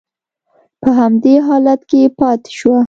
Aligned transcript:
په 0.81 0.89
همدې 0.99 1.35
حالت 1.47 1.81
کې 1.89 2.01
پاتې 2.19 2.51
شوه. 2.57 2.79